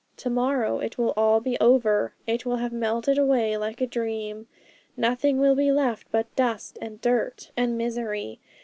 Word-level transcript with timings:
To 0.17 0.31
morrow 0.31 0.79
it 0.79 0.97
will 0.97 1.13
all 1.15 1.39
be 1.41 1.59
over; 1.59 2.15
it 2.25 2.43
will 2.43 2.55
have 2.55 2.73
melted 2.73 3.19
away 3.19 3.55
like 3.55 3.81
a 3.81 3.85
dream. 3.85 4.47
Nothing 4.97 5.37
will 5.39 5.53
be 5.53 5.71
left 5.71 6.07
but 6.11 6.35
dust, 6.35 6.79
and 6.81 6.99
dirt, 6.99 7.51
and 7.55 7.77
misery. 7.77 8.39